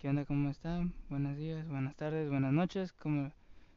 ¿Qué 0.00 0.08
onda? 0.08 0.24
¿Cómo 0.24 0.48
están? 0.48 0.94
Buenos 1.08 1.36
días, 1.36 1.66
buenas 1.66 1.96
tardes, 1.96 2.30
buenas 2.30 2.52
noches. 2.52 2.92
Como 2.92 3.32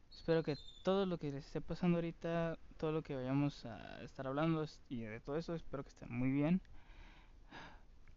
espero 0.08 0.44
que 0.44 0.56
todo 0.84 1.04
lo 1.04 1.18
que 1.18 1.32
les 1.32 1.44
esté 1.44 1.60
pasando 1.60 1.98
ahorita, 1.98 2.60
todo 2.76 2.92
lo 2.92 3.02
que 3.02 3.16
vayamos 3.16 3.66
a 3.66 4.00
estar 4.04 4.28
hablando 4.28 4.64
y 4.88 5.00
de 5.00 5.18
todo 5.18 5.36
eso, 5.36 5.52
espero 5.56 5.82
que 5.82 5.88
esté 5.88 6.06
muy 6.06 6.30
bien. 6.30 6.60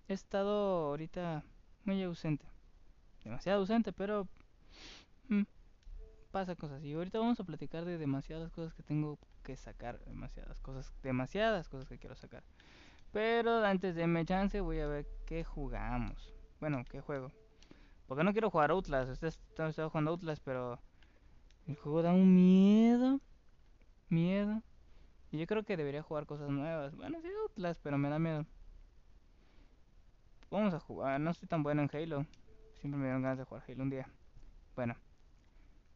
He 0.07 0.13
estado 0.13 0.85
ahorita 0.85 1.43
muy 1.83 2.03
ausente, 2.03 2.45
demasiado 3.23 3.61
ausente, 3.61 3.91
pero 3.91 4.27
mm, 5.29 5.41
pasa 6.29 6.55
cosas. 6.55 6.83
Y 6.83 6.93
ahorita 6.93 7.17
vamos 7.17 7.39
a 7.39 7.43
platicar 7.43 7.85
de 7.85 7.97
demasiadas 7.97 8.51
cosas 8.51 8.75
que 8.75 8.83
tengo 8.83 9.17
que 9.41 9.55
sacar, 9.55 9.99
demasiadas 10.05 10.61
cosas, 10.61 10.93
demasiadas 11.01 11.69
cosas 11.69 11.89
que 11.89 11.97
quiero 11.97 12.15
sacar. 12.15 12.43
Pero 13.11 13.65
antes 13.65 13.95
de 13.95 14.05
me 14.05 14.25
chance, 14.25 14.61
voy 14.61 14.77
a 14.77 14.85
ver 14.85 15.07
qué 15.25 15.43
jugamos. 15.43 16.35
Bueno, 16.59 16.85
qué 16.87 17.01
juego. 17.01 17.31
Porque 18.07 18.23
no 18.23 18.31
quiero 18.31 18.49
jugar 18.49 18.71
Outlast. 18.71 19.11
Usted 19.11 19.27
está, 19.27 19.67
está 19.67 19.89
jugando 19.89 20.11
Outlast, 20.11 20.41
pero 20.43 20.79
el 21.67 21.75
juego 21.75 22.01
da 22.01 22.13
un 22.13 22.35
miedo. 22.35 23.19
Miedo. 24.09 24.61
Y 25.31 25.37
yo 25.39 25.47
creo 25.47 25.63
que 25.63 25.77
debería 25.77 26.03
jugar 26.03 26.25
cosas 26.25 26.49
nuevas. 26.49 26.95
Bueno, 26.95 27.19
sí, 27.21 27.27
Outlast, 27.43 27.81
pero 27.83 27.97
me 27.97 28.09
da 28.09 28.19
miedo. 28.19 28.45
Vamos 30.51 30.73
a 30.73 30.79
jugar. 30.79 31.19
No 31.19 31.31
estoy 31.31 31.47
tan 31.47 31.63
bueno 31.63 31.81
en 31.81 31.89
Halo. 31.91 32.25
Siempre 32.79 32.99
me 32.99 33.05
dieron 33.05 33.23
ganas 33.23 33.39
de 33.39 33.45
jugar 33.45 33.63
Halo 33.67 33.83
un 33.83 33.89
día. 33.89 34.07
Bueno, 34.75 34.95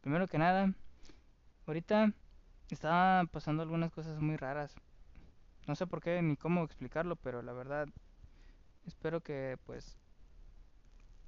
primero 0.02 0.28
que 0.28 0.38
nada, 0.38 0.74
ahorita 1.68 2.14
estaba 2.70 3.26
pasando 3.26 3.62
algunas 3.62 3.92
cosas 3.92 4.20
muy 4.20 4.38
raras. 4.38 4.74
No 5.68 5.76
sé 5.76 5.86
por 5.86 6.02
qué 6.02 6.22
ni 6.22 6.36
cómo 6.36 6.64
explicarlo, 6.64 7.16
pero 7.16 7.42
la 7.42 7.54
verdad 7.54 7.88
espero 8.88 9.22
que 9.22 9.58
pues 9.66 9.98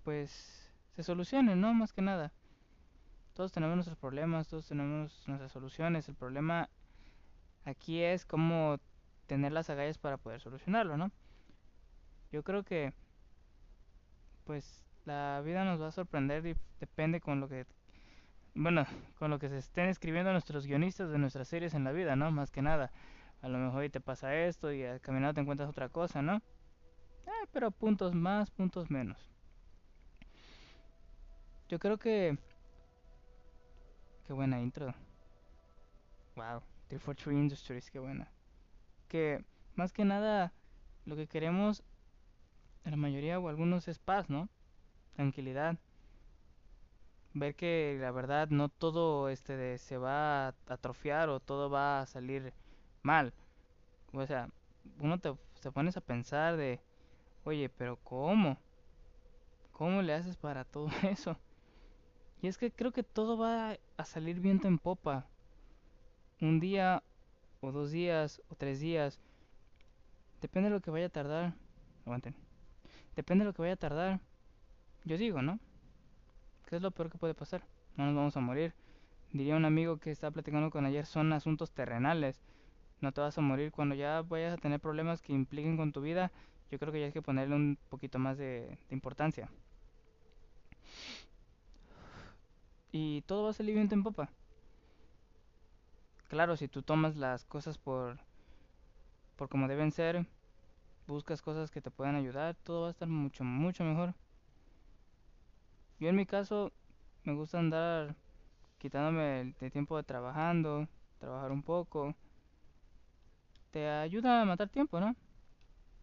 pues 0.04 0.61
se 0.96 1.04
solucionen, 1.04 1.62
¿no? 1.62 1.74
Más 1.74 1.94
que 1.94 2.02
nada. 2.02 2.32
Todos 3.34 3.52
tenemos 3.52 3.76
nuestros 3.76 3.98
problemas, 3.98 4.48
todos 4.48 4.68
tenemos 4.68 5.24
nuestras 5.28 5.52
soluciones. 5.52 6.08
El 6.10 6.16
problema 6.16 6.70
aquí 7.66 8.02
es 8.02 8.26
cómo 8.26 8.78
tener 9.28 9.52
las 9.52 9.70
agallas 9.70 9.98
para 9.98 10.18
poder 10.18 10.42
solucionarlo, 10.42 10.98
¿no? 10.98 11.12
Yo 12.32 12.44
creo 12.44 12.64
que 12.64 12.94
pues 14.46 14.84
la 15.06 15.42
vida 15.46 15.64
nos 15.64 15.82
va 15.82 15.88
a 15.88 15.92
sorprender 15.92 16.46
y 16.46 16.56
depende 16.80 17.22
con 17.22 17.40
lo 17.40 17.48
que 17.48 17.66
bueno, 18.54 18.86
con 19.18 19.32
lo 19.32 19.40
que 19.40 19.48
se 19.48 19.58
estén 19.58 19.88
escribiendo 19.88 20.32
nuestros 20.32 20.66
guionistas 20.66 21.10
de 21.10 21.18
nuestras 21.18 21.48
series 21.48 21.74
en 21.74 21.86
la 21.86 21.94
vida, 21.94 22.16
¿no? 22.18 22.32
Más 22.32 22.52
que 22.52 22.62
nada. 22.62 22.92
A 23.42 23.48
lo 23.48 23.58
mejor 23.58 23.86
y 23.86 23.90
te 23.90 24.02
pasa 24.02 24.36
esto 24.36 24.72
y 24.74 24.84
al 24.84 25.00
caminar 25.00 25.34
te 25.34 25.42
encuentras 25.42 25.70
otra 25.70 25.90
cosa, 25.90 26.22
¿no? 26.22 26.42
Eh, 27.26 27.48
pero 27.52 27.72
puntos 27.72 28.14
más, 28.14 28.52
puntos 28.52 28.92
menos. 28.92 29.31
Yo 31.72 31.80
creo 31.80 31.98
que 31.98 32.38
qué 34.26 34.34
buena 34.34 34.60
intro. 34.60 34.94
Wow, 36.36 36.64
343 36.88 37.42
Industries, 37.42 37.90
qué 37.92 38.00
buena. 38.00 38.32
Que 39.10 39.46
más 39.76 39.94
que 39.94 40.06
nada 40.06 40.54
lo 41.06 41.16
que 41.16 41.28
queremos 41.28 41.84
la 42.84 42.96
mayoría 42.96 43.40
o 43.40 43.50
algunos 43.50 43.88
es 43.88 43.98
paz, 43.98 44.30
¿no? 44.30 44.48
Tranquilidad. 45.16 45.78
Ver 47.34 47.56
que 47.56 47.98
la 48.00 48.12
verdad 48.12 48.48
no 48.50 48.70
todo 48.70 49.28
este 49.30 49.56
de- 49.58 49.78
se 49.78 49.98
va 49.98 50.48
a 50.50 50.56
atrofiar 50.68 51.30
o 51.30 51.40
todo 51.40 51.70
va 51.70 52.02
a 52.02 52.06
salir 52.08 52.54
mal. 53.04 53.34
O 54.14 54.26
sea, 54.28 54.50
uno 55.00 55.20
te, 55.20 55.34
te 55.62 55.72
pones 55.72 55.98
a 55.98 56.02
pensar 56.02 56.58
de, 56.58 56.82
oye, 57.46 57.70
pero 57.70 57.98
¿cómo? 58.04 58.60
¿Cómo 59.72 60.02
le 60.02 60.14
haces 60.14 60.38
para 60.38 60.64
todo 60.64 60.88
eso? 61.04 61.38
Y 62.42 62.48
es 62.48 62.58
que 62.58 62.72
creo 62.72 62.92
que 62.92 63.04
todo 63.04 63.38
va 63.38 63.78
a 63.98 64.06
salir 64.06 64.40
viento 64.40 64.68
en 64.68 64.80
popa. 64.80 65.28
Un 66.40 66.60
día 66.60 67.04
o 67.60 67.72
dos 67.72 67.92
días 67.92 68.42
o 68.50 68.56
tres 68.56 68.80
días. 68.80 69.20
Depende 70.42 70.70
de 70.70 70.76
lo 70.76 70.82
que 70.82 70.90
vaya 70.90 71.06
a 71.06 71.10
tardar. 71.10 71.54
Aguanten. 72.04 72.36
Depende 73.16 73.44
de 73.44 73.50
lo 73.50 73.54
que 73.54 73.62
vaya 73.62 73.76
a 73.76 73.78
tardar. 73.78 74.20
Yo 75.06 75.18
digo, 75.18 75.44
¿no? 75.44 75.60
¿Qué 76.66 76.78
es 76.78 76.82
lo 76.82 76.90
peor 76.90 77.12
que 77.12 77.20
puede 77.20 77.36
pasar? 77.36 77.64
No 77.96 78.06
nos 78.06 78.16
vamos 78.16 78.36
a 78.38 78.40
morir. 78.40 78.74
Diría 79.32 79.56
un 79.56 79.66
amigo 79.66 79.98
que 79.98 80.10
estaba 80.10 80.32
platicando 80.32 80.72
con 80.72 80.86
ayer, 80.86 81.06
son 81.06 81.32
asuntos 81.34 81.72
terrenales. 81.72 82.42
No 83.02 83.12
te 83.12 83.22
vas 83.22 83.38
a 83.38 83.42
morir 83.42 83.72
cuando 83.72 83.94
ya 83.94 84.24
vayas 84.24 84.54
a 84.54 84.58
tener 84.58 84.80
problemas 84.80 85.22
que 85.22 85.34
impliquen 85.34 85.78
con 85.78 85.92
tu 85.92 86.02
vida. 86.02 86.32
Yo 86.72 86.80
creo 86.80 86.92
que 86.92 87.02
ya 87.02 87.06
hay 87.08 87.12
que 87.12 87.22
ponerle 87.22 87.56
un 87.56 87.78
poquito 87.90 88.18
más 88.18 88.38
de, 88.38 88.80
de 88.90 88.96
importancia. 88.96 89.50
Y 92.92 93.22
todo 93.24 93.44
va 93.44 93.50
a 93.52 93.54
salir 93.54 93.76
viento 93.76 93.96
en 93.96 94.04
popa. 94.04 94.30
Claro, 96.28 96.56
si 96.56 96.68
tú 96.68 96.82
tomas 96.82 97.18
las 97.18 97.46
cosas 97.46 97.78
por, 97.78 98.20
por 99.36 99.50
como 99.50 99.68
deben 99.68 99.92
ser, 99.92 100.26
buscas 101.08 101.42
cosas 101.42 101.72
que 101.72 101.82
te 101.82 101.92
puedan 101.92 102.16
ayudar, 102.16 102.56
todo 102.64 102.84
va 102.84 102.88
a 102.88 102.92
estar 102.92 103.08
mucho, 103.08 103.44
mucho 103.44 103.84
mejor. 103.84 104.14
Yo 106.00 106.10
en 106.10 106.16
mi 106.16 106.26
caso 106.26 106.72
me 107.24 107.34
gusta 107.34 107.60
andar 107.60 108.16
quitándome 108.78 109.54
el, 109.60 109.72
tiempo 109.72 109.96
de 109.98 110.04
trabajando, 110.04 110.88
trabajar 111.20 111.52
un 111.52 111.62
poco. 111.62 112.16
Te 113.72 113.88
ayuda 113.88 114.42
a 114.42 114.46
matar 114.46 114.70
tiempo, 114.70 115.00
¿no? 115.00 115.16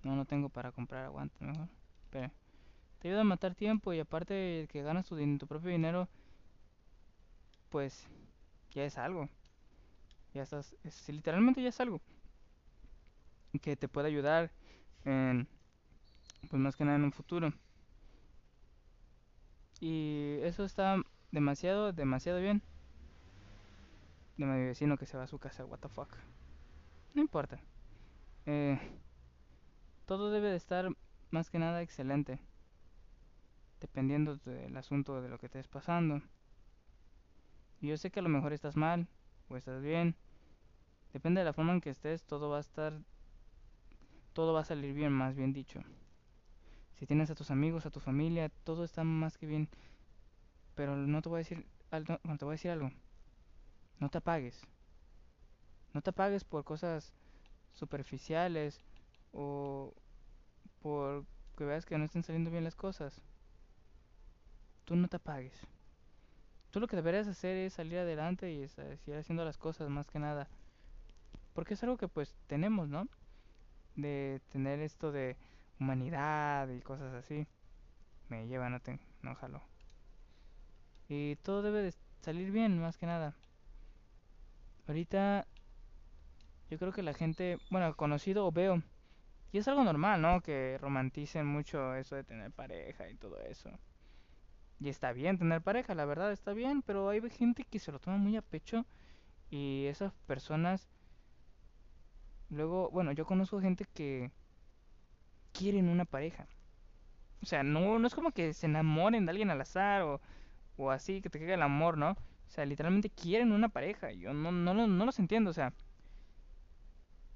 No, 0.05 0.15
no 0.15 0.25
tengo 0.25 0.49
para 0.49 0.73
comprar 0.73 1.05
aguante 1.05 1.45
mejor. 1.45 1.69
Pero 2.11 2.31
te 3.01 3.09
ayuda 3.09 3.23
a 3.23 3.25
matar 3.25 3.55
tiempo 3.55 3.93
y 3.93 3.99
aparte 3.99 4.69
que 4.71 4.83
ganas 4.83 5.07
tu, 5.07 5.17
tu 5.39 5.47
propio 5.47 5.71
dinero, 5.71 6.09
pues 7.71 8.07
ya 8.73 8.85
es 8.85 8.99
algo. 8.99 9.29
Ya 10.33 10.43
estás, 10.43 10.75
es- 10.85 11.09
literalmente 11.11 11.63
ya 11.63 11.69
es 11.69 11.81
algo 11.81 12.01
que 13.63 13.77
te 13.77 13.89
puede 13.89 14.09
ayudar 14.09 14.51
en, 15.05 15.49
pues 16.51 16.61
más 16.61 16.77
que 16.77 16.85
nada 16.85 16.97
en 16.97 17.05
un 17.05 17.13
futuro. 17.13 17.53
Y 19.81 20.39
eso 20.43 20.65
está 20.65 21.03
demasiado, 21.33 21.93
demasiado 21.93 22.41
bien. 22.41 22.63
De 24.39 24.47
mi 24.47 24.65
vecino 24.65 24.97
que 24.97 25.05
se 25.05 25.19
va 25.19 25.25
a 25.25 25.27
su 25.27 25.39
casa, 25.39 25.67
what 25.67 25.81
the 25.81 25.89
fuck. 25.91 26.09
No 27.15 27.23
importa. 27.23 27.61
Eh, 28.47 28.79
todo 30.07 30.31
debe 30.33 30.51
de 30.51 30.57
estar 30.57 30.89
más 31.31 31.51
que 31.51 31.61
nada 31.61 31.83
excelente. 31.83 32.41
Dependiendo 33.81 34.37
del 34.37 34.77
asunto 34.77 35.21
de 35.21 35.29
lo 35.29 35.39
que 35.39 35.47
estés 35.47 35.67
pasando. 35.67 36.23
Yo 37.81 37.97
sé 37.97 38.11
que 38.11 38.21
a 38.21 38.23
lo 38.23 38.29
mejor 38.29 38.53
estás 38.53 38.77
mal 38.77 39.07
o 39.49 39.57
estás 39.57 39.83
bien. 39.83 40.17
Depende 41.13 41.41
de 41.41 41.45
la 41.45 41.53
forma 41.53 41.73
en 41.73 41.81
que 41.81 41.91
estés, 41.91 42.25
todo 42.25 42.51
va 42.51 42.59
a 42.59 42.61
estar, 42.61 43.01
todo 44.33 44.53
va 44.53 44.61
a 44.61 44.65
salir 44.65 44.95
bien, 44.95 45.13
más 45.13 45.35
bien 45.37 45.53
dicho. 45.53 45.81
Si 46.99 47.07
tienes 47.07 47.31
a 47.31 47.35
tus 47.35 47.51
amigos, 47.51 47.87
a 47.87 47.91
tu 47.91 48.01
familia, 48.01 48.51
todo 48.65 48.85
está 48.85 49.05
más 49.05 49.39
que 49.39 49.47
bien. 49.47 49.69
Pero 50.75 50.97
no 50.97 51.23
te 51.23 51.29
voy 51.29 51.37
a 51.37 51.39
decir, 51.39 51.67
no, 52.25 52.39
te 52.39 52.45
voy 52.45 52.53
a 52.53 52.57
decir 52.57 52.73
algo. 52.73 52.91
No 54.01 54.09
te 54.09 54.19
apagues. 54.19 54.61
No 55.95 56.03
te 56.03 56.11
apagues 56.11 56.45
por 56.45 56.65
cosas 56.65 57.15
superficiales 57.73 58.81
o 59.33 59.95
por 60.81 61.25
que 61.57 61.65
veas 61.65 61.87
que 61.87 61.99
no 61.99 62.05
estén 62.05 62.23
saliendo 62.23 62.51
bien 62.51 62.65
las 62.65 62.77
cosas. 62.77 63.23
Tú 64.85 64.97
no 64.97 65.09
te 65.09 65.17
apagues. 65.17 65.67
Tú 66.71 66.81
lo 66.81 66.87
que 66.87 66.97
deberías 66.97 67.29
hacer 67.29 67.57
es 67.59 67.75
salir 67.75 67.99
adelante 67.99 68.53
y 68.53 68.63
es- 68.63 68.73
seguir 68.73 69.17
haciendo 69.19 69.45
las 69.45 69.59
cosas 69.59 69.91
más 69.91 70.09
que 70.09 70.19
nada. 70.19 70.49
Porque 71.55 71.75
es 71.75 71.83
algo 71.83 71.97
que 71.97 72.09
pues 72.09 72.35
tenemos, 72.47 72.89
¿no? 72.89 73.09
De 73.97 74.41
tener 74.51 74.81
esto 74.81 75.13
de 75.13 75.37
humanidad 75.81 76.69
y 76.71 76.81
cosas 76.83 77.15
así. 77.15 77.47
Me 78.29 78.47
lleva, 78.49 78.71
no 78.71 78.81
te, 78.81 79.01
no 79.23 79.35
jalo. 79.37 79.63
Y 81.09 81.35
todo 81.37 81.63
debe 81.63 81.83
de 81.83 81.93
salir 82.21 82.51
bien, 82.53 82.81
más 82.81 82.97
que 82.97 83.07
nada. 83.07 83.35
Ahorita 84.89 85.47
yo 86.71 86.79
creo 86.79 86.93
que 86.93 87.03
la 87.03 87.15
gente, 87.15 87.59
bueno, 87.71 87.95
conocido 87.97 88.47
o 88.47 88.53
veo, 88.53 88.83
y 89.53 89.59
es 89.59 89.69
algo 89.69 89.85
normal, 89.85 90.23
¿no? 90.23 90.41
Que 90.43 90.79
romanticen 90.81 91.47
mucho 91.47 91.95
eso 91.97 92.17
de 92.17 92.25
tener 92.25 92.53
pareja 92.53 93.09
y 93.11 93.17
todo 93.17 93.41
eso. 93.43 93.71
Y 94.81 94.89
está 94.89 95.13
bien 95.13 95.39
tener 95.39 95.63
pareja, 95.63 95.95
la 95.95 96.05
verdad 96.05 96.33
está 96.33 96.53
bien, 96.53 96.83
pero 96.83 97.09
hay 97.09 97.21
gente 97.31 97.65
que 97.65 97.79
se 97.79 97.93
lo 97.93 97.99
toma 97.99 98.17
muy 98.17 98.37
a 98.37 98.43
pecho 98.43 98.87
y 99.51 99.87
esas 99.87 100.13
personas 100.27 100.89
luego, 102.51 102.91
bueno, 102.91 103.13
yo 103.13 103.25
conozco 103.27 103.61
gente 103.61 103.85
que 103.95 104.31
quieren 105.53 105.89
una 105.89 106.05
pareja. 106.05 106.47
O 107.43 107.47
sea, 107.47 107.63
no, 107.63 107.99
no 107.99 108.07
es 108.07 108.15
como 108.15 108.33
que 108.33 108.55
se 108.55 108.67
enamoren 108.67 109.27
de 109.27 109.31
alguien 109.31 109.51
al 109.51 109.61
azar 109.61 110.03
o, 110.03 110.21
o 110.77 110.91
así, 110.93 111.23
que 111.23 111.31
te 111.31 111.39
caiga 111.39 111.55
el 111.55 111.63
amor, 111.63 111.99
¿no? 111.99 112.13
O 112.13 112.51
sea, 112.51 112.67
literalmente 112.67 113.11
quieren 113.11 113.53
una 113.53 113.69
pareja. 113.71 114.13
Yo 114.13 114.35
no, 114.35 114.53
no, 114.53 114.75
no 114.75 115.07
los 115.07 115.19
entiendo, 115.19 115.51
o 115.51 115.55
sea, 115.55 115.75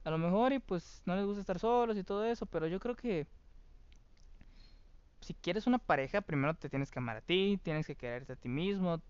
a 0.05 0.11
lo 0.11 0.19
mejor 0.19 0.53
y 0.53 0.59
pues 0.59 1.03
no 1.07 1.17
les 1.17 1.25
gusta 1.25 1.41
estar 1.41 1.59
solos 1.59 1.97
y 1.97 2.05
todo 2.05 2.25
eso, 2.25 2.47
pero 2.47 2.67
yo 2.67 2.81
creo 2.81 2.97
que 2.97 3.27
si 5.23 5.35
quieres 5.35 5.67
una 5.67 5.79
pareja, 5.79 6.21
primero 6.23 6.55
te 6.55 6.69
tienes 6.71 6.91
que 6.91 6.99
amar 7.01 7.19
a 7.19 7.23
ti, 7.23 7.61
tienes 7.63 7.87
que 7.87 7.97
quererte 7.97 8.35
a 8.35 8.37
ti 8.37 8.49
mismo 8.49 9.03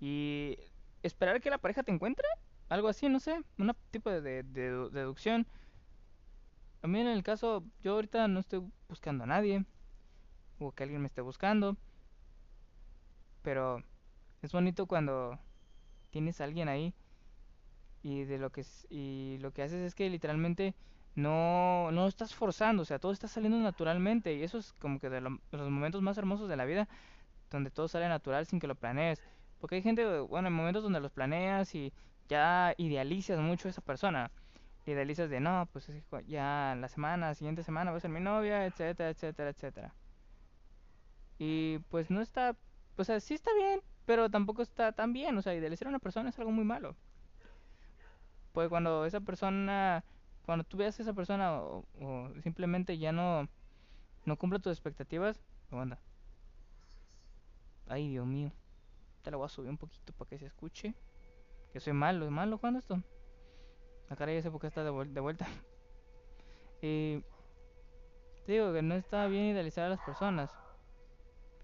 y 0.00 0.58
esperar 1.02 1.40
que 1.42 1.50
la 1.50 1.58
pareja 1.58 1.82
te 1.84 1.92
encuentre. 1.92 2.26
Algo 2.70 2.88
así, 2.88 3.08
no 3.08 3.20
sé, 3.20 3.42
un 3.58 3.72
tipo 3.92 4.10
de, 4.10 4.22
de- 4.22 4.42
de- 4.44 4.90
deducción. 4.90 5.46
A 6.82 6.86
mí 6.86 7.00
en 7.00 7.08
el 7.08 7.22
caso, 7.24 7.64
yo 7.82 7.94
ahorita 7.94 8.28
no 8.28 8.38
estoy 8.40 8.62
buscando 8.88 9.24
a 9.24 9.26
nadie 9.26 9.64
o 10.58 10.72
que 10.72 10.84
alguien 10.84 11.02
me 11.02 11.08
esté 11.08 11.20
buscando, 11.22 11.76
pero 13.42 13.82
es 14.42 14.52
bonito 14.52 14.86
cuando 14.86 15.38
tienes 16.10 16.40
a 16.40 16.44
alguien 16.44 16.68
ahí 16.68 16.94
y 18.02 18.24
de 18.24 18.38
lo 18.38 18.50
que 18.52 18.64
y 18.90 19.38
lo 19.40 19.52
que 19.52 19.62
haces 19.62 19.80
es 19.82 19.94
que 19.94 20.10
literalmente 20.10 20.74
no 21.14 21.90
no 21.92 22.06
estás 22.08 22.34
forzando, 22.34 22.82
o 22.82 22.84
sea, 22.86 22.98
todo 22.98 23.12
está 23.12 23.28
saliendo 23.28 23.58
naturalmente 23.58 24.34
y 24.34 24.42
eso 24.42 24.58
es 24.58 24.72
como 24.74 24.98
que 24.98 25.10
de, 25.10 25.20
lo- 25.20 25.38
los 25.52 25.70
momentos 25.70 26.02
más 26.02 26.18
hermosos 26.18 26.48
de 26.48 26.56
la 26.56 26.64
vida, 26.64 26.88
donde 27.50 27.70
todo 27.70 27.88
sale 27.88 28.08
natural 28.08 28.46
sin 28.46 28.60
que 28.60 28.66
lo 28.66 28.74
planees. 28.76 29.22
Porque 29.60 29.76
hay 29.76 29.82
gente, 29.82 30.20
bueno, 30.20 30.48
en 30.48 30.54
momentos 30.54 30.82
donde 30.82 31.00
los 31.00 31.12
planeas 31.12 31.74
y 31.74 31.92
ya 32.28 32.74
idealizas 32.78 33.38
mucho 33.40 33.68
a 33.68 33.70
esa 33.70 33.80
persona. 33.82 34.30
Idealizas 34.86 35.30
de, 35.30 35.40
no, 35.40 35.68
pues 35.72 35.90
ya 36.28 36.76
la 36.80 36.88
semana, 36.88 37.34
siguiente 37.34 37.62
semana 37.64 37.90
va 37.92 37.98
a 37.98 38.00
ser 38.00 38.10
mi 38.10 38.20
novia, 38.20 38.66
etcétera, 38.66 39.10
etcétera, 39.10 39.50
etcétera. 39.50 39.94
Y 41.38 41.78
pues 41.90 42.10
no 42.10 42.20
está, 42.20 42.56
o 42.96 43.04
sea, 43.04 43.20
sí 43.20 43.34
está 43.34 43.50
bien, 43.54 43.80
pero 44.04 44.30
tampoco 44.30 44.62
está 44.62 44.92
tan 44.92 45.12
bien, 45.12 45.36
o 45.38 45.42
sea, 45.42 45.54
idealizar 45.54 45.86
a 45.86 45.90
una 45.90 45.98
persona 46.00 46.30
es 46.30 46.38
algo 46.38 46.50
muy 46.52 46.64
malo. 46.64 46.96
Pues 48.52 48.68
cuando 48.68 49.04
esa 49.06 49.20
persona, 49.20 50.04
cuando 50.44 50.64
tú 50.64 50.76
veas 50.76 50.98
a 50.98 51.02
esa 51.02 51.12
persona 51.12 51.60
o, 51.60 51.84
o 52.00 52.30
simplemente 52.42 52.98
ya 52.98 53.12
no, 53.12 53.48
no 54.24 54.36
cumple 54.36 54.58
tus 54.58 54.72
expectativas, 54.72 55.40
aguanta. 55.70 55.98
Ay, 57.88 58.08
Dios 58.08 58.26
mío. 58.26 58.52
Te 59.22 59.30
la 59.30 59.36
voy 59.36 59.46
a 59.46 59.48
subir 59.48 59.70
un 59.70 59.78
poquito 59.78 60.12
para 60.12 60.28
que 60.28 60.38
se 60.38 60.46
escuche. 60.46 60.94
Que 61.72 61.80
soy 61.80 61.92
malo, 61.92 62.24
es 62.24 62.30
malo 62.30 62.58
jugando 62.58 62.78
esto. 62.78 63.02
La 64.08 64.16
cara 64.16 64.32
ya 64.32 64.42
sé 64.42 64.50
por 64.50 64.60
qué 64.60 64.68
está 64.68 64.84
de, 64.84 65.04
de 65.06 65.20
vuelta. 65.20 65.46
Y 66.80 67.22
te 68.46 68.52
digo 68.52 68.72
que 68.72 68.82
no 68.82 68.94
está 68.94 69.26
bien 69.26 69.46
idealizar 69.46 69.86
a 69.86 69.90
las 69.90 70.00
personas. 70.00 70.50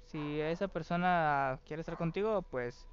Si 0.06 0.40
esa 0.40 0.68
persona 0.68 1.60
quiere 1.64 1.80
estar 1.80 1.96
contigo, 1.96 2.42
pues 2.42 2.88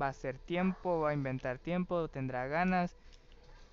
va 0.00 0.08
a 0.08 0.12
ser 0.12 0.38
tiempo, 0.38 1.00
va 1.00 1.10
a 1.10 1.14
inventar 1.14 1.58
tiempo, 1.58 2.08
tendrá 2.08 2.46
ganas 2.46 2.96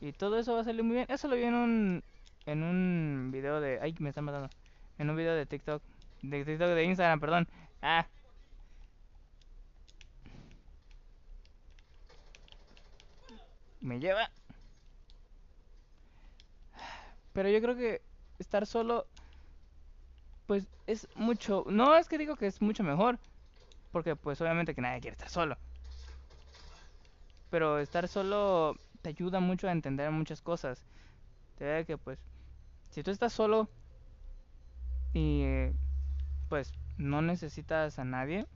y 0.06 0.14
todo 0.14 0.38
eso 0.38 0.54
va 0.54 0.62
a 0.62 0.64
salir 0.64 0.84
muy 0.84 0.96
bien. 0.98 1.08
Eso 1.10 1.28
lo 1.28 1.36
vi 1.36 1.44
en 1.44 1.56
un 1.56 2.04
en 2.46 2.62
un 2.62 3.32
video 3.32 3.60
de, 3.60 3.80
ay, 3.82 3.96
me 4.00 4.10
están 4.10 4.26
matando. 4.26 4.50
En 5.00 5.10
un 5.10 5.16
video 5.16 5.34
de 5.34 5.46
TikTok, 5.48 5.82
de 6.22 6.46
TikTok 6.46 6.70
de 6.70 6.84
Instagram, 6.84 7.20
perdón. 7.20 7.48
Ah, 7.82 8.06
me 13.82 14.00
lleva. 14.00 14.30
Pero 17.34 17.50
yo 17.50 17.62
creo 17.62 17.76
que 17.76 18.02
estar 18.40 18.66
solo 18.66 19.08
pues 20.46 20.68
es 20.86 21.08
mucho, 21.16 21.66
no 21.68 21.96
es 21.96 22.08
que 22.08 22.20
digo 22.20 22.36
que 22.36 22.46
es 22.46 22.62
mucho 22.62 22.84
mejor, 22.84 23.18
porque 23.92 24.16
pues 24.16 24.40
obviamente 24.42 24.76
que 24.76 24.82
nadie 24.82 25.02
quiere 25.02 25.16
estar 25.16 25.30
solo, 25.30 25.58
pero 27.50 27.80
estar 27.80 28.08
solo 28.08 28.78
te 29.06 29.10
ayuda 29.10 29.40
mucho 29.40 29.68
a 29.68 29.72
entender 29.72 30.10
muchas 30.10 30.42
cosas. 30.42 30.84
Te 31.60 31.66
da 31.66 31.84
que 31.84 31.96
pues 31.96 32.18
si 32.90 33.04
tú 33.04 33.12
estás 33.12 33.34
solo 33.34 33.70
y 35.14 35.44
pues 36.50 36.74
no 36.98 37.22
necesitas 37.22 38.00
a 38.00 38.04
nadie, 38.04 38.48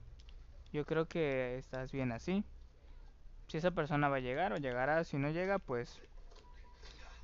yo 0.72 0.84
creo 0.84 1.06
que 1.06 1.56
estás 1.56 1.92
bien 1.92 2.10
así. 2.10 2.42
Si 3.46 3.58
esa 3.58 3.70
persona 3.70 4.08
va 4.08 4.16
a 4.16 4.20
llegar 4.20 4.52
o 4.52 4.56
llegará, 4.56 5.04
si 5.04 5.18
no 5.18 5.30
llega, 5.30 5.60
pues 5.60 6.00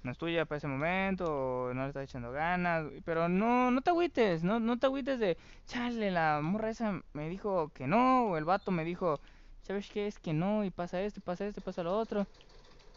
no 0.04 0.12
es 0.12 0.18
tuya 0.18 0.44
para 0.44 0.58
ese 0.58 0.68
momento 0.68 1.24
o 1.26 1.74
no 1.74 1.82
le 1.82 1.88
estás 1.88 2.04
echando 2.04 2.30
ganas, 2.30 2.86
pero 3.04 3.28
no 3.28 3.72
no 3.72 3.80
te 3.80 3.90
agüites, 3.90 4.44
no 4.44 4.60
no 4.60 4.78
te 4.78 4.86
agüites 4.86 5.18
de, 5.18 5.36
chale, 5.66 6.12
la 6.12 6.38
morra 6.40 6.70
esa 6.70 7.02
me 7.12 7.28
dijo 7.28 7.70
que 7.74 7.88
no 7.88 8.26
o 8.26 8.36
el 8.36 8.44
vato 8.44 8.70
me 8.70 8.84
dijo, 8.84 9.18
¿sabes 9.62 9.90
qué? 9.90 10.06
Es 10.06 10.20
que 10.20 10.32
no 10.32 10.64
y 10.64 10.70
pasa 10.70 11.00
esto, 11.00 11.20
pasa 11.20 11.44
esto, 11.44 11.58
y 11.58 11.64
pasa 11.64 11.82
lo 11.82 11.98
otro. 11.98 12.28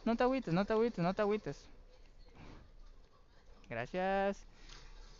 No 0.04 0.18
te 0.18 0.24
agüites, 0.24 0.54
no 0.54 0.66
te 0.66 0.74
agüites, 0.74 1.00
no 1.02 1.14
te 1.14 1.22
agüites. 1.22 1.70
Gracias. 3.70 4.48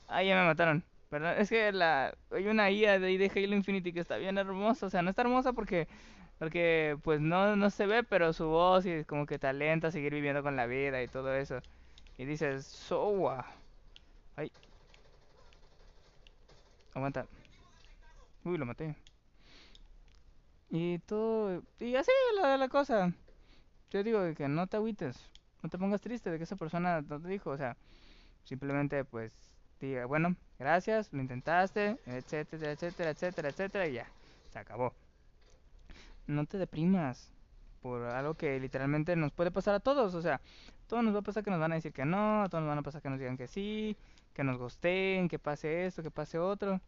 Ah, 0.08 0.24
ya 0.24 0.36
me 0.38 0.46
mataron. 0.48 0.86
Perdón, 1.10 1.36
es 1.40 1.50
que 1.50 1.72
la 1.74 2.16
hay 2.32 2.48
una 2.48 2.72
IA 2.72 3.00
de 3.00 3.18
de 3.18 3.32
Halo 3.36 3.56
Infinity 3.56 3.94
que 3.94 4.02
está 4.02 4.18
bien 4.18 4.38
hermosa, 4.38 4.88
o 4.88 4.90
sea, 4.92 5.02
no 5.04 5.10
está 5.12 5.24
hermosa 5.24 5.54
porque 5.54 5.88
porque 6.40 6.98
pues 7.04 7.22
no 7.22 7.56
no 7.56 7.70
se 7.72 7.88
ve, 7.88 8.04
pero 8.04 8.34
su 8.34 8.48
voz 8.48 8.86
y 8.86 9.06
como 9.06 9.26
que 9.28 9.40
te 9.40 9.48
alenta 9.48 9.90
a 9.90 9.92
seguir 9.92 10.14
viviendo 10.14 10.44
con 10.44 10.56
la 10.58 10.68
vida 10.68 11.04
y 11.04 11.08
todo 11.10 11.36
eso. 11.36 11.64
Y 12.18 12.26
dices, 12.26 12.66
"Soa." 12.68 13.46
Ay, 14.38 14.52
aguanta. 16.94 17.28
Uy, 18.44 18.58
lo 18.58 18.66
maté. 18.66 18.96
Y 20.70 21.00
todo 21.00 21.64
y 21.80 21.96
así 21.96 22.12
la 22.42 22.68
cosa. 22.70 23.14
Yo 23.92 24.04
digo 24.04 24.22
que 24.36 24.48
no 24.48 24.68
te 24.68 24.78
agüites, 24.78 25.18
no 25.64 25.70
te 25.70 25.78
pongas 25.78 26.02
triste 26.02 26.30
de 26.30 26.38
que 26.38 26.44
esa 26.44 26.56
persona 26.56 27.02
no 27.02 27.20
te 27.20 27.28
dijo, 27.28 27.50
o 27.50 27.58
sea, 27.58 27.76
simplemente 28.44 29.04
pues 29.04 29.32
diga, 29.80 30.06
bueno, 30.06 30.36
gracias, 30.60 31.12
lo 31.12 31.22
intentaste, 31.22 31.98
etcétera, 32.06 32.72
etcétera, 32.72 33.12
etcétera, 33.12 33.50
etcétera, 33.50 33.88
y 33.88 33.94
ya, 33.94 34.08
se 34.52 34.60
acabó. 34.60 34.94
No 36.28 36.46
te 36.46 36.60
deprimas 36.60 37.32
por 37.82 38.04
algo 38.04 38.36
que 38.36 38.60
literalmente 38.60 39.16
nos 39.16 39.32
puede 39.32 39.50
pasar 39.50 39.74
a 39.74 39.80
todos, 39.80 40.14
o 40.14 40.22
sea, 40.22 40.40
todos 40.88 41.04
nos 41.04 41.16
va 41.16 41.20
a 41.20 41.24
pasar 41.24 41.44
que 41.44 41.50
nos 41.50 41.60
van 41.60 41.72
a 41.72 41.76
decir 41.76 41.94
que 41.94 42.06
no, 42.06 42.44
a 42.44 42.50
todos 42.50 42.62
nos 42.62 42.70
van 42.70 42.80
a 42.80 42.84
pasar 42.84 43.02
que 43.02 43.10
nos 43.10 43.20
digan 43.20 43.38
que 43.38 43.48
sí, 43.48 43.98
que 44.34 44.44
nos 44.44 44.58
gusten, 44.58 45.28
que 45.30 45.40
pase 45.40 45.88
esto, 45.88 46.04
que 46.04 46.12
pase 46.12 46.38
otro, 46.38 46.80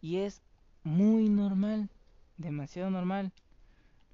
y 0.00 0.18
es 0.18 0.40
muy 0.82 1.28
normal, 1.28 1.90
demasiado 2.38 2.90
normal. 2.90 3.32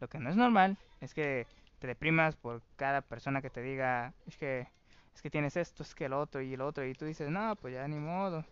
Lo 0.00 0.08
que 0.08 0.18
no 0.18 0.30
es 0.30 0.36
normal 0.36 0.76
es 1.00 1.14
que 1.14 1.46
te 1.84 1.88
deprimas 1.88 2.34
por 2.34 2.62
cada 2.76 3.02
persona 3.02 3.42
que 3.42 3.50
te 3.50 3.60
diga, 3.60 4.14
es 4.26 4.38
que 4.38 4.66
es 5.14 5.20
que 5.20 5.28
tienes 5.28 5.54
esto, 5.58 5.82
es 5.82 5.94
que 5.94 6.06
el 6.06 6.14
otro 6.14 6.40
y 6.40 6.54
el 6.54 6.62
otro 6.62 6.86
y 6.86 6.94
tú 6.94 7.04
dices, 7.04 7.28
"No, 7.28 7.56
pues 7.56 7.74
ya 7.74 7.86
ni 7.86 7.98
modo." 7.98 8.42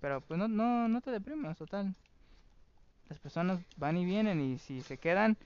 Pero 0.00 0.20
pues 0.20 0.38
no 0.38 0.46
no 0.46 0.86
no 0.88 1.00
te 1.00 1.10
deprimas, 1.10 1.56
total. 1.56 1.94
Las 3.08 3.18
personas 3.18 3.60
van 3.78 3.96
y 3.96 4.04
vienen 4.04 4.42
y 4.42 4.58
si 4.58 4.82
se 4.82 4.98
quedan 4.98 5.38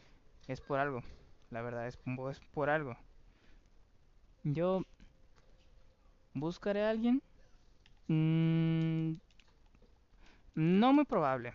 es 0.48 0.60
por 0.60 0.80
algo. 0.80 1.04
La 1.50 1.62
verdad 1.62 1.86
es, 1.86 1.96
es 2.30 2.40
por 2.52 2.68
algo. 2.68 2.96
Yo 4.42 4.82
buscaré 6.34 6.84
a 6.84 6.90
alguien. 6.90 7.22
Mm, 8.08 9.18
no 10.56 10.92
muy 10.92 11.04
probable. 11.04 11.52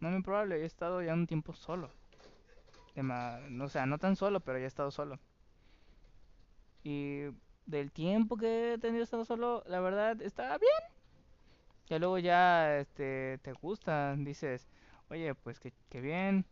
No 0.00 0.10
muy 0.10 0.22
probable. 0.22 0.60
He 0.60 0.66
estado 0.66 1.02
ya 1.02 1.14
un 1.14 1.26
tiempo 1.26 1.54
solo. 1.54 1.90
Dema- 2.96 3.40
o 3.62 3.68
sea, 3.68 3.86
no 3.86 3.98
tan 3.98 4.16
solo, 4.16 4.40
pero 4.40 4.58
ya 4.58 4.64
he 4.64 4.68
estado 4.68 4.90
solo. 4.90 5.20
Y 6.82 7.24
del 7.66 7.90
tiempo 7.92 8.36
que 8.36 8.74
he 8.74 8.78
tenido 8.78 9.02
estado 9.04 9.24
solo, 9.24 9.62
la 9.66 9.80
verdad 9.80 10.20
está 10.22 10.56
bien. 10.58 10.72
Ya 11.88 11.98
luego 11.98 12.18
ya 12.18 12.78
este, 12.78 13.38
te 13.42 13.52
gusta, 13.52 14.14
dices, 14.16 14.68
oye, 15.10 15.34
pues 15.34 15.60
que, 15.60 15.72
que 15.88 16.00
bien. 16.00 16.44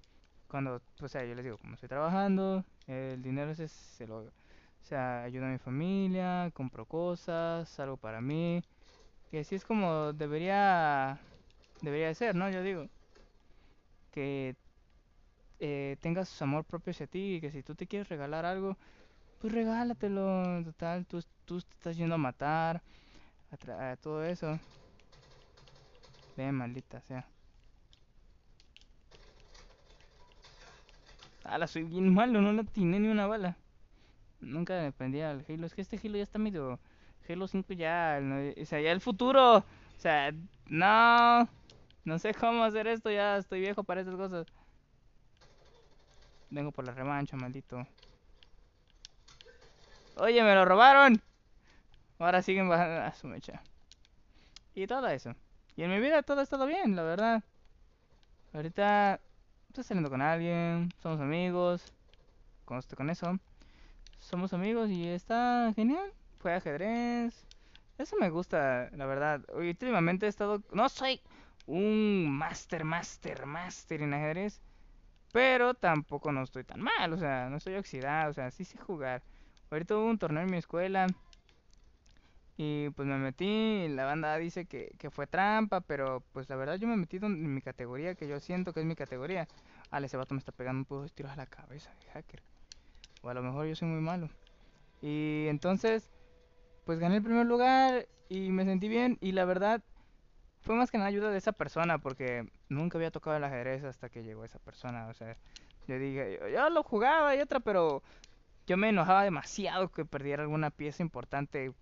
Cuando, 0.49 0.83
o 1.03 1.09
sea, 1.09 1.25
yo 1.25 1.35
les 1.35 1.45
digo, 1.45 1.59
como 1.59 1.75
estoy 1.75 1.89
trabajando, 1.89 2.65
el 2.89 3.23
dinero 3.23 3.53
ese 3.53 3.69
se 3.69 4.07
lo, 4.07 4.19
o 4.21 4.33
sea, 4.83 5.25
ayuda 5.25 5.49
a 5.49 5.53
mi 5.53 5.59
familia, 5.59 6.51
compro 6.55 6.87
cosas, 6.87 7.79
algo 7.81 7.97
para 7.99 8.21
mí. 8.21 8.63
Y 9.33 9.39
así 9.39 9.57
es 9.57 9.65
como 9.65 10.13
debería, 10.15 11.21
debería 11.83 12.09
de 12.09 12.15
ser, 12.17 12.35
¿no? 12.37 12.51
Yo 12.51 12.63
digo, 12.63 12.89
que 14.11 14.57
eh, 15.61 15.97
tengas 16.01 16.41
amor 16.43 16.65
propio 16.65 16.93
hacia 16.93 17.07
ti 17.07 17.37
y 17.37 17.41
que 17.41 17.51
si 17.51 17.63
tú 17.63 17.75
te 17.75 17.87
quieres 17.87 18.09
regalar 18.09 18.45
algo, 18.45 18.77
pues 19.39 19.53
regálatelo, 19.55 20.63
total, 20.65 21.07
tú, 21.07 21.21
tú 21.47 21.61
te 21.63 21.75
estás 21.75 21.97
yendo 21.99 22.17
a 22.17 22.19
matar, 22.19 22.83
a, 23.69 23.93
a 23.93 23.97
todo 23.99 24.25
eso. 24.25 24.61
Ve, 26.37 26.53
maldita 26.53 27.01
sea. 27.01 27.29
la 31.59 31.67
soy 31.67 31.85
bien 31.85 32.13
malo, 32.13 32.41
no 32.41 32.53
le 32.53 32.63
atiné 32.63 32.99
ni 33.01 33.09
una 33.09 33.27
bala. 33.27 33.57
Nunca 34.41 34.75
me 34.83 34.93
prendí 34.93 35.21
al 35.23 35.45
Halo. 35.49 35.67
Es 35.67 35.75
que 35.75 35.83
este 35.83 36.01
Halo 36.03 36.19
ya 36.19 36.25
está 36.25 36.39
medio... 36.39 36.81
Halo 37.29 37.49
5 37.49 37.75
ya... 37.75 38.21
no- 38.23 38.53
o 38.63 38.67
sea, 38.67 38.81
ya 38.81 38.93
el 38.93 39.01
futuro. 39.03 39.59
O 39.59 39.65
sea, 39.99 40.33
no... 40.69 41.49
No 42.05 42.19
sé 42.19 42.35
cómo 42.35 42.65
hacer 42.65 42.87
esto, 42.89 43.11
ya 43.11 43.39
estoy 43.39 43.61
viejo 43.61 43.85
para 43.85 44.01
estas 44.03 44.17
cosas. 44.17 44.47
Vengo 46.55 46.71
por 46.71 46.87
la 46.87 46.93
revancha, 46.93 47.37
maldito. 47.37 47.85
Oye, 50.19 50.41
me 50.45 50.55
lo 50.55 50.65
robaron. 50.65 51.21
Ahora 52.21 52.43
siguen 52.43 52.69
bajando 52.69 53.03
a 53.03 53.13
su 53.13 53.27
mecha. 53.27 53.61
Y 54.73 54.87
todo 54.87 55.09
eso. 55.09 55.35
Y 55.75 55.83
en 55.83 55.91
mi 55.91 55.99
vida 55.99 56.23
todo 56.23 56.39
ha 56.39 56.43
estado 56.45 56.67
bien, 56.67 56.95
la 56.95 57.03
verdad. 57.03 57.43
Ahorita 58.53 59.19
estoy 59.67 59.83
saliendo 59.83 60.11
con 60.11 60.23
alguien, 60.23 60.93
somos 61.03 61.21
amigos, 61.21 61.93
conste 62.65 62.95
con 62.95 63.11
eso. 63.11 63.37
Somos 64.21 64.53
amigos 64.53 64.91
y 64.91 65.09
está 65.09 65.73
genial. 65.75 66.13
Fue 66.39 66.55
ajedrez. 66.55 67.49
Eso 67.99 68.15
me 68.21 68.31
gusta, 68.31 68.91
la 68.93 69.07
verdad. 69.07 69.41
Últimamente 69.55 70.27
he 70.27 70.29
estado... 70.29 70.63
No 70.71 70.89
soy 70.89 71.21
un 71.67 72.31
master, 72.31 72.85
master, 72.85 73.45
master 73.45 74.03
en 74.03 74.15
ajedrez. 74.15 74.61
Pero 75.35 75.75
tampoco 75.75 76.31
no 76.31 76.45
estoy 76.45 76.63
tan 76.63 76.81
mal, 76.81 77.13
o 77.13 77.19
sea, 77.19 77.49
no 77.51 77.57
estoy 77.57 77.75
oxidado, 77.75 78.31
o 78.31 78.33
sea, 78.33 78.53
sí 78.53 78.65
sé 78.65 78.79
jugar. 78.79 79.21
Ahorita 79.69 79.97
hubo 79.97 80.07
un 80.07 80.17
torneo 80.17 80.45
en 80.45 80.51
mi 80.51 80.59
escuela 80.59 81.09
y 82.57 82.91
pues 82.91 83.09
me 83.09 83.19
metí, 83.19 83.89
la 83.89 84.05
banda 84.05 84.37
dice 84.39 84.67
que, 84.67 84.95
que 84.97 85.11
fue 85.11 85.27
trampa, 85.27 85.81
pero 85.81 86.23
pues 86.31 86.49
la 86.49 86.55
verdad 86.55 86.77
yo 86.77 86.87
me 86.87 86.97
metí 86.97 87.17
en 87.17 87.53
mi 87.53 87.63
categoría, 87.63 88.15
que 88.15 88.29
yo 88.29 88.39
siento 88.39 88.73
que 88.73 88.79
es 88.79 88.87
mi 88.87 88.95
categoría. 88.95 89.49
Ah, 89.91 89.99
ese 89.99 90.17
vato 90.17 90.35
me 90.35 90.39
está 90.39 90.53
pegando 90.53 90.79
un 90.79 90.85
poco 90.85 91.09
tiros 91.09 91.33
a 91.33 91.37
la 91.37 91.47
cabeza, 91.47 91.93
de 91.99 92.13
hacker. 92.13 92.41
O 93.23 93.29
a 93.29 93.35
lo 93.35 93.43
mejor 93.43 93.67
yo 93.67 93.75
soy 93.75 93.89
muy 93.89 94.01
malo. 94.01 94.31
Y 95.03 95.47
entonces, 95.49 96.13
pues 96.85 97.01
gané 97.01 97.17
el 97.17 97.25
primer 97.25 97.47
lugar 97.47 98.07
y 98.29 98.51
me 98.51 98.65
sentí 98.65 98.87
bien 98.87 99.19
y 99.21 99.33
la 99.33 99.45
verdad 99.47 99.83
fue 100.65 100.75
más 100.75 100.91
que 100.91 100.97
nada 100.97 101.09
ayuda 101.09 101.31
de 101.31 101.39
esa 101.39 101.53
persona 101.53 101.99
porque 101.99 102.51
nunca 102.69 102.97
había 102.97 103.11
tocado 103.11 103.37
el 103.37 103.45
ajedrez 103.45 103.85
hasta 103.85 104.09
que 104.09 104.25
llegó 104.25 104.45
esa 104.45 104.59
persona. 104.59 105.09
O 105.09 105.15
sea, 105.15 105.37
yo 105.87 105.99
dije, 105.99 106.41
yo, 106.53 106.71
lo 106.71 106.83
jugaba 106.83 107.37
y 107.37 107.41
otra, 107.41 107.61
pero 107.61 108.03
yo 108.67 108.77
me 108.79 108.89
enojaba 108.89 109.25
demasiado 109.25 109.91
que 109.91 110.07
perdiera 110.07 110.43
alguna 110.43 110.71
pieza 110.71 111.03
importante 111.03 111.73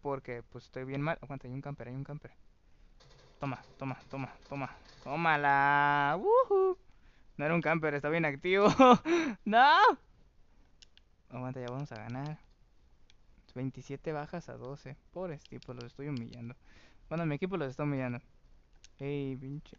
porque 0.00 0.42
pues 0.42 0.64
estoy 0.64 0.84
bien 0.84 1.02
mal. 1.02 1.18
Aguanta, 1.20 1.46
hay 1.46 1.52
un 1.52 1.60
camper, 1.60 1.88
hay 1.88 1.94
un 1.94 2.04
camper. 2.04 2.32
Toma, 3.38 3.60
toma, 3.78 3.98
toma, 4.08 4.32
toma. 4.48 4.70
Tómala. 5.04 6.18
Uh 6.18 6.76
No 7.36 7.44
era 7.44 7.54
un 7.54 7.60
camper, 7.60 7.94
está 7.94 8.08
bien 8.08 8.24
activo. 8.24 8.68
no. 9.44 9.76
Aguanta, 11.28 11.60
ya 11.60 11.66
vamos 11.66 11.92
a 11.92 11.96
ganar. 11.96 12.38
27 13.54 14.12
bajas 14.12 14.48
a 14.48 14.56
12. 14.56 14.96
Pobres 15.12 15.42
tipos, 15.44 15.76
los 15.76 15.84
estoy 15.84 16.08
humillando. 16.08 16.54
Bueno, 17.12 17.26
mi 17.26 17.34
equipo 17.34 17.58
los 17.58 17.68
está 17.68 17.82
humillando. 17.82 18.20
Ey, 18.98 19.36
pinche. 19.36 19.76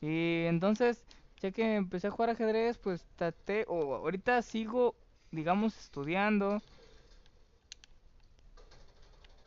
Y 0.00 0.46
entonces, 0.46 1.04
ya 1.42 1.50
que 1.50 1.74
empecé 1.74 2.06
a 2.06 2.10
jugar 2.10 2.30
ajedrez, 2.30 2.78
pues 2.78 3.04
traté, 3.14 3.66
o 3.68 3.94
ahorita 3.94 4.40
sigo, 4.40 4.94
digamos, 5.32 5.76
estudiando. 5.76 6.62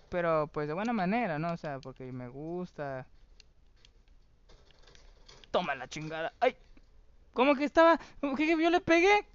Pero 0.10 0.46
pues 0.54 0.68
de 0.68 0.76
buena 0.76 0.94
manera, 0.94 1.40
¿no? 1.40 1.54
O 1.54 1.58
sea, 1.58 1.80
porque 1.80 2.12
me 2.12 2.28
gusta. 2.28 3.08
Toma 5.50 5.74
la 5.74 5.88
chingada. 5.88 6.32
¡Ay! 6.42 6.56
¿Cómo 7.34 7.56
que 7.56 7.64
estaba? 7.64 8.00
¿Cómo 8.22 8.36
que 8.36 8.48
yo 8.48 8.70
le 8.70 8.82
pegué? 8.82 9.26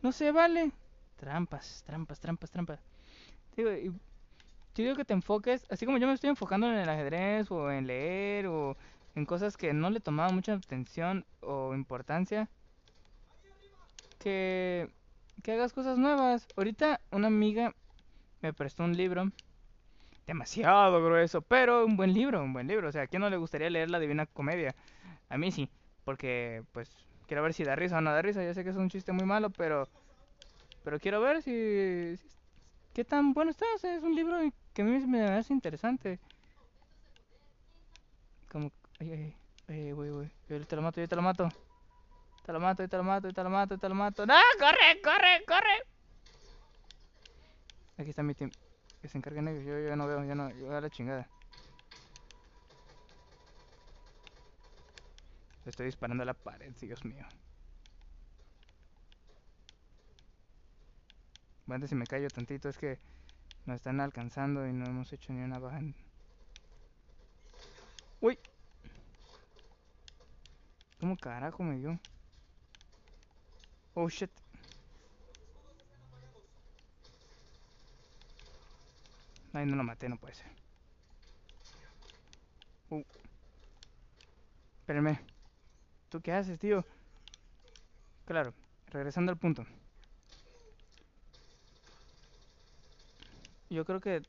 No 0.00 0.12
se 0.12 0.32
vale. 0.32 0.72
Trampas, 1.16 1.82
trampas, 1.84 2.18
trampas, 2.18 2.50
trampas. 2.50 2.80
Digo, 3.54 3.70
y 3.70 3.92
yo 4.74 4.84
digo 4.84 4.96
que 4.96 5.04
te 5.04 5.14
enfoques, 5.14 5.66
así 5.70 5.86
como 5.86 5.98
yo 5.98 6.06
me 6.06 6.14
estoy 6.14 6.30
enfocando 6.30 6.68
en 6.68 6.78
el 6.78 6.88
ajedrez 6.88 7.50
o 7.50 7.70
en 7.70 7.86
leer 7.86 8.46
o 8.46 8.76
en 9.14 9.26
cosas 9.26 9.56
que 9.56 9.72
no 9.72 9.90
le 9.90 10.00
tomaba 10.00 10.30
mucha 10.30 10.54
atención 10.54 11.24
o 11.40 11.74
importancia, 11.74 12.48
que, 14.18 14.88
que 15.42 15.52
hagas 15.52 15.72
cosas 15.72 15.98
nuevas. 15.98 16.46
Ahorita 16.56 17.00
una 17.10 17.26
amiga 17.26 17.74
me 18.42 18.52
prestó 18.52 18.84
un 18.84 18.96
libro 18.96 19.30
demasiado 20.26 21.02
grueso, 21.02 21.42
pero 21.42 21.84
un 21.84 21.96
buen 21.96 22.14
libro, 22.14 22.42
un 22.42 22.52
buen 22.52 22.68
libro. 22.68 22.88
O 22.88 22.92
sea, 22.92 23.02
¿a 23.02 23.06
quién 23.06 23.22
no 23.22 23.30
le 23.30 23.36
gustaría 23.36 23.70
leer 23.70 23.90
la 23.90 23.98
Divina 23.98 24.26
Comedia? 24.26 24.74
A 25.28 25.36
mí 25.36 25.50
sí, 25.50 25.68
porque 26.04 26.62
pues 26.72 26.88
quiero 27.26 27.42
ver 27.42 27.54
si 27.54 27.64
da 27.64 27.74
risa 27.74 27.98
o 27.98 28.00
no 28.00 28.12
da 28.12 28.22
risa. 28.22 28.44
Ya 28.44 28.54
sé 28.54 28.62
que 28.62 28.70
es 28.70 28.76
un 28.76 28.88
chiste 28.88 29.12
muy 29.12 29.24
malo, 29.24 29.50
pero 29.50 29.88
pero 30.84 30.98
quiero 30.98 31.20
ver 31.20 31.42
si, 31.42 32.18
qué 32.92 33.04
tan 33.04 33.32
bueno 33.32 33.50
está. 33.50 33.66
O 33.66 33.86
es 33.86 34.02
un 34.02 34.14
libro 34.14 34.38
que 34.72 34.82
a 34.82 34.84
mí 34.84 34.98
me 35.06 35.22
hace 35.24 35.52
interesante. 35.52 36.18
Como, 38.50 38.72
ay, 38.98 39.12
ay, 39.12 39.36
ay, 39.68 39.92
güey, 39.92 40.10
güey, 40.10 40.30
yo 40.48 40.66
te 40.66 40.76
lo 40.76 40.82
mato, 40.82 41.00
yo 41.00 41.08
te 41.08 41.16
lo 41.16 41.22
mato. 41.22 41.48
Te 42.44 42.52
lo 42.52 42.60
mato, 42.60 42.82
yo 42.82 42.88
te 42.88 42.96
lo 42.96 43.04
mato, 43.04 43.28
yo 43.28 43.34
te 43.34 43.44
lo 43.44 43.50
mato, 43.50 43.74
yo 43.74 43.80
te 43.80 43.88
lo 43.88 43.94
mato. 43.94 44.26
¡No! 44.26 44.34
¡Corre, 44.58 45.00
corre, 45.02 45.44
corre! 45.46 45.86
Aquí 47.98 48.10
está 48.10 48.22
mi 48.22 48.34
team. 48.34 48.50
Que 49.00 49.08
se 49.08 49.18
encarguen 49.18 49.48
ellos. 49.48 49.64
Yo, 49.64 49.78
yo 49.78 49.94
no 49.94 50.06
veo, 50.06 50.24
yo 50.24 50.34
no. 50.34 50.50
Yo 50.50 50.74
a 50.76 50.80
la 50.80 50.90
chingada. 50.90 51.28
Le 55.64 55.70
estoy 55.70 55.86
disparando 55.86 56.22
a 56.22 56.26
la 56.26 56.34
pared, 56.34 56.72
Dios 56.80 57.04
mío. 57.04 57.24
Bueno, 61.70 61.86
si 61.86 61.94
me 61.94 62.04
callo 62.04 62.26
tantito, 62.26 62.68
es 62.68 62.76
que 62.76 62.98
nos 63.64 63.76
están 63.76 64.00
alcanzando 64.00 64.66
y 64.66 64.72
no 64.72 64.86
hemos 64.86 65.12
hecho 65.12 65.32
ni 65.32 65.40
una 65.40 65.60
baja. 65.60 65.80
¡Uy! 68.20 68.36
¿Cómo 70.98 71.16
carajo 71.16 71.62
me 71.62 71.78
dio? 71.78 71.96
Oh 73.94 74.08
shit. 74.08 74.32
Ay, 79.52 79.64
no 79.64 79.76
lo 79.76 79.84
maté, 79.84 80.08
no 80.08 80.16
puede 80.16 80.34
ser. 80.34 80.48
Uh. 82.88 83.04
Espérenme. 84.80 85.20
¿Tú 86.08 86.20
qué 86.20 86.32
haces, 86.32 86.58
tío? 86.58 86.84
Claro, 88.24 88.54
regresando 88.88 89.30
al 89.30 89.38
punto. 89.38 89.64
Yo 93.70 93.84
creo 93.84 94.00
que 94.00 94.22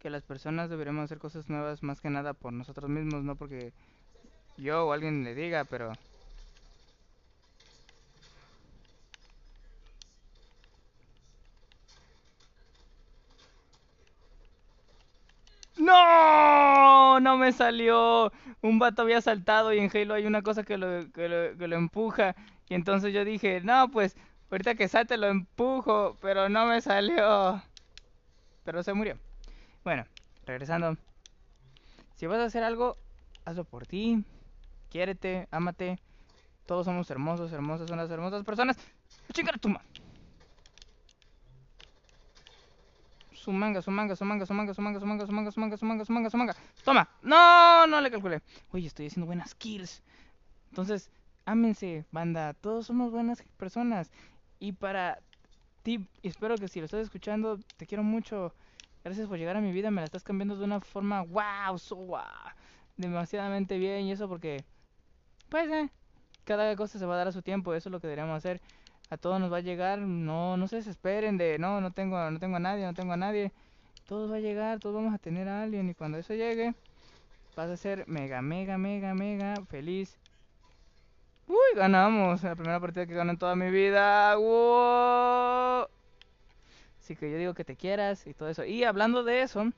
que 0.00 0.10
las 0.10 0.24
personas 0.24 0.70
deberíamos 0.70 1.04
hacer 1.04 1.18
cosas 1.18 1.48
nuevas 1.48 1.82
más 1.82 2.00
que 2.00 2.10
nada 2.10 2.34
por 2.34 2.52
nosotros 2.52 2.88
mismos, 2.90 3.24
no 3.24 3.36
porque 3.36 3.72
yo 4.58 4.86
o 4.86 4.92
alguien 4.92 5.24
le 5.24 5.34
diga, 5.34 5.64
pero 5.64 5.92
¡No! 15.76 17.20
No 17.20 17.36
me 17.36 17.52
salió. 17.52 18.32
Un 18.62 18.78
vato 18.78 19.02
había 19.02 19.20
saltado 19.20 19.72
y 19.72 19.78
en 19.78 19.90
Halo 19.94 20.14
hay 20.14 20.26
una 20.26 20.42
cosa 20.42 20.64
que 20.64 20.76
lo, 20.76 21.10
que 21.12 21.28
lo, 21.28 21.56
que 21.56 21.68
lo 21.68 21.76
empuja. 21.76 22.34
Y 22.68 22.74
entonces 22.74 23.12
yo 23.14 23.24
dije, 23.24 23.60
no, 23.62 23.88
pues 23.90 24.16
ahorita 24.50 24.74
que 24.74 24.88
salte 24.88 25.16
lo 25.16 25.28
empujo, 25.28 26.16
pero 26.20 26.48
no 26.48 26.66
me 26.66 26.80
salió. 26.80 27.62
Pero 28.68 28.82
se 28.82 28.92
murió. 28.92 29.18
Bueno, 29.82 30.04
regresando. 30.44 30.98
Si 32.16 32.26
vas 32.26 32.38
a 32.38 32.44
hacer 32.44 32.62
algo, 32.62 32.98
hazlo 33.46 33.64
por 33.64 33.86
ti. 33.86 34.26
Quiérete, 34.90 35.48
ámate. 35.50 35.98
Todos 36.66 36.84
somos 36.84 37.10
hermosos, 37.10 37.50
hermosas, 37.50 37.88
son 37.88 37.96
las 37.96 38.10
hermosas 38.10 38.44
personas. 38.44 38.76
¡Chingada 39.32 39.56
tu 39.56 39.70
su 43.32 43.52
manga, 43.52 43.80
su 43.80 43.90
manga, 43.90 44.14
su 44.14 44.26
manga, 44.26 44.44
su 44.44 44.52
manga, 44.52 44.74
su 44.74 44.82
manga, 44.82 45.00
su 45.00 45.06
manga, 45.06 45.24
su 45.24 45.32
manga, 45.32 45.50
su 45.50 45.60
manga, 45.60 45.76
su 45.78 45.86
manga, 45.86 46.04
su 46.04 46.12
manga, 46.12 46.30
su 46.30 46.36
manga. 46.36 46.56
Toma. 46.84 47.08
No, 47.22 47.86
no 47.86 48.02
le 48.02 48.10
calculé. 48.10 48.42
Oye, 48.72 48.88
estoy 48.88 49.06
haciendo 49.06 49.24
buenas 49.24 49.54
kills. 49.54 50.02
Entonces, 50.68 51.10
ámense, 51.46 52.04
banda. 52.12 52.52
Todos 52.52 52.84
somos 52.84 53.12
buenas 53.12 53.42
personas. 53.56 54.12
Y 54.58 54.72
para 54.72 55.20
ti, 55.82 56.06
espero 56.22 56.56
que 56.56 56.68
si 56.68 56.80
lo 56.80 56.86
estás 56.86 57.02
escuchando, 57.02 57.58
te 57.76 57.86
quiero 57.86 58.02
mucho. 58.02 58.54
Gracias 59.04 59.28
por 59.28 59.38
llegar 59.38 59.56
a 59.56 59.60
mi 59.60 59.72
vida. 59.72 59.90
Me 59.90 60.00
la 60.00 60.06
estás 60.06 60.22
cambiando 60.22 60.56
de 60.56 60.64
una 60.64 60.80
forma 60.80 61.22
wow, 61.22 61.78
so 61.78 61.96
wow. 61.96 62.22
Demasiadamente 62.96 63.78
bien. 63.78 64.06
Y 64.06 64.12
eso 64.12 64.28
porque, 64.28 64.64
pues, 65.48 65.70
eh, 65.70 65.90
cada 66.44 66.74
cosa 66.76 66.98
se 66.98 67.06
va 67.06 67.14
a 67.14 67.18
dar 67.18 67.28
a 67.28 67.32
su 67.32 67.42
tiempo. 67.42 67.74
Eso 67.74 67.88
es 67.88 67.92
lo 67.92 68.00
que 68.00 68.06
deberíamos 68.06 68.36
hacer 68.36 68.60
a 69.10 69.16
todos 69.16 69.40
nos 69.40 69.52
va 69.52 69.58
a 69.58 69.60
llegar, 69.60 69.98
no, 69.98 70.56
no 70.56 70.68
se 70.68 70.76
desesperen 70.76 71.38
de, 71.38 71.58
no, 71.58 71.80
no 71.80 71.92
tengo, 71.92 72.30
no 72.30 72.38
tengo 72.38 72.56
a 72.56 72.60
nadie, 72.60 72.84
no 72.84 72.94
tengo 72.94 73.12
a 73.12 73.16
nadie. 73.16 73.52
Todo 74.06 74.28
va 74.28 74.36
a 74.36 74.40
llegar, 74.40 74.78
todos 74.78 74.96
vamos 74.96 75.14
a 75.14 75.18
tener 75.18 75.48
a 75.48 75.62
alguien 75.62 75.88
y 75.88 75.94
cuando 75.94 76.18
eso 76.18 76.34
llegue, 76.34 76.74
vas 77.56 77.70
a 77.70 77.76
ser 77.76 78.06
mega, 78.06 78.42
mega, 78.42 78.78
mega, 78.78 79.14
mega 79.14 79.54
feliz. 79.68 80.18
Uy, 81.48 81.56
ganamos, 81.76 82.42
la 82.42 82.54
primera 82.54 82.78
partida 82.78 83.06
que 83.06 83.14
gané 83.14 83.32
en 83.32 83.38
toda 83.38 83.56
mi 83.56 83.70
vida. 83.70 84.36
¡Wow! 84.36 85.88
Así 87.00 87.16
que 87.16 87.30
yo 87.30 87.38
digo 87.38 87.54
que 87.54 87.64
te 87.64 87.74
quieras 87.74 88.26
y 88.26 88.34
todo 88.34 88.50
eso. 88.50 88.64
Y 88.64 88.84
hablando 88.84 89.24
de 89.24 89.42
eso, 89.42 89.72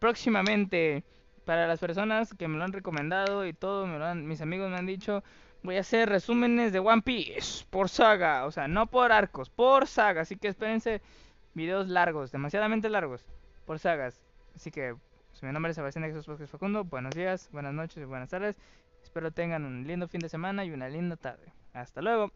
próximamente, 0.00 1.04
para 1.44 1.68
las 1.68 1.78
personas 1.80 2.34
que 2.34 2.48
me 2.48 2.58
lo 2.58 2.64
han 2.64 2.72
recomendado 2.72 3.46
y 3.46 3.52
todo, 3.52 3.86
me 3.86 3.98
lo 3.98 4.06
han, 4.06 4.26
mis 4.26 4.40
amigos 4.40 4.70
me 4.70 4.76
han 4.76 4.86
dicho, 4.86 5.22
voy 5.62 5.76
a 5.76 5.80
hacer 5.80 6.08
resúmenes 6.08 6.72
de 6.72 6.80
One 6.80 7.02
Piece 7.02 7.64
por 7.70 7.88
saga, 7.88 8.44
o 8.46 8.50
sea, 8.50 8.66
no 8.68 8.86
por 8.86 9.12
arcos, 9.12 9.50
por 9.50 9.86
saga, 9.86 10.22
así 10.22 10.36
que 10.36 10.48
espérense 10.48 11.00
videos 11.54 11.88
largos, 11.88 12.32
demasiadamente 12.32 12.88
largos, 12.90 13.24
por 13.66 13.78
sagas. 13.78 14.20
Así 14.56 14.70
que 14.72 14.96
Pues 15.30 15.42
mi 15.44 15.52
nombre 15.52 15.70
es 15.70 15.76
Sebastián 15.76 16.02
de 16.02 16.12
Jesús 16.12 16.50
Facundo. 16.50 16.82
Buenos 16.84 17.14
días, 17.14 17.48
buenas 17.52 17.72
noches 17.72 17.98
y 17.98 18.04
buenas 18.04 18.30
tardes. 18.30 18.56
Espero 19.02 19.30
tengan 19.30 19.64
un 19.64 19.86
lindo 19.86 20.08
fin 20.08 20.20
de 20.20 20.28
semana 20.28 20.64
y 20.64 20.70
una 20.70 20.88
linda 20.88 21.16
tarde. 21.16 21.52
Hasta 21.72 22.02
luego. 22.02 22.32